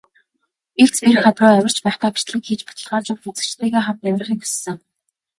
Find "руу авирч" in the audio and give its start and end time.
1.41-1.77